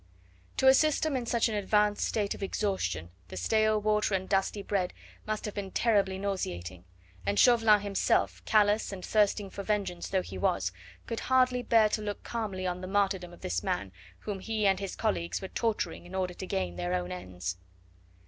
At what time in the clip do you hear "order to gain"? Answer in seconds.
16.15-16.77